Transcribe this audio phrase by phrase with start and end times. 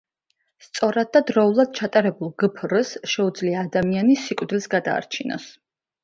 [0.67, 5.47] სწორად და დროულად ჩატარებულ გფრ-ს შეუძლია ადამიანი სიკვდილს გადაარჩინოს.